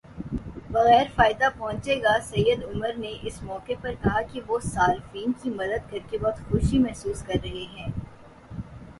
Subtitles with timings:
[0.71, 5.49] بغیر فائدہ پہنچے گا سید عمر نے اس موقع پر کہا کہ وہ صارفین کی
[5.49, 7.91] مدد کرکے بہت خوشی محسوس کر رہے ہیں